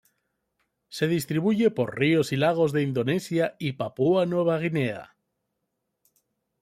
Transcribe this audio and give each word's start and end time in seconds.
Se 0.89 1.07
distribuye 1.07 1.69
por 1.69 1.99
ríos 1.99 2.31
y 2.31 2.35
lagos 2.35 2.71
de 2.71 2.81
Indonesia 2.81 3.55
y 3.59 3.73
Papúa 3.73 4.25
Nueva 4.25 4.57
Guinea. 4.57 5.15